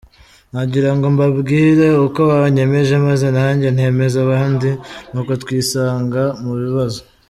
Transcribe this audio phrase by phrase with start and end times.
[0.53, 4.69] Nagira ngo mbabwire uko banyemeje maze nanjye nemeza abandi,
[5.11, 7.01] nuko twisanga mu bibazo.